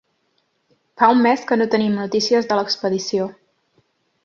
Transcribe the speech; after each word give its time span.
Fa 1.01 1.09
un 1.15 1.21
mes 1.25 1.43
que 1.51 1.59
no 1.61 1.67
tenim 1.75 1.99
notícies 1.99 2.51
de 2.53 2.59
l'expedició. 2.61 3.31